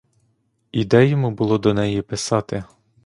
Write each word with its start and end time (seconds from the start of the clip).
І 0.71 0.85
де 0.85 1.07
йому 1.07 1.31
було 1.31 1.57
до 1.57 1.73
неї 1.73 2.01
писати? 2.01 2.63